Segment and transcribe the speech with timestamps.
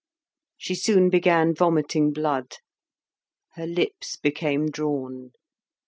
[0.57, 2.55] She soon began vomiting blood.
[3.51, 5.33] Her lips became drawn.